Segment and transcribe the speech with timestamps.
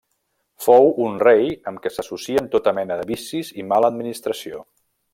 [0.67, 4.69] Fou un rei amb què s'associen tota mena de vicis i mala administració.